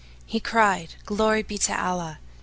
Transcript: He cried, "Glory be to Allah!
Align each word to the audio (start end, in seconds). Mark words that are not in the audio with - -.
He 0.25 0.39
cried, 0.39 0.95
"Glory 1.05 1.43
be 1.43 1.59
to 1.59 1.79
Allah! 1.79 2.17